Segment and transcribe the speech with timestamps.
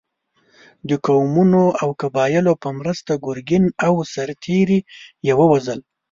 [0.89, 4.79] د قومونو او قبایلو په مرسته ګرګین او سرتېري
[5.27, 5.79] یې ووژل.